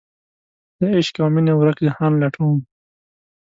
دعشق 0.79 1.15
اومینې 1.23 1.53
ورک 1.55 1.77
جهان 1.85 2.13
لټوم 2.21 2.57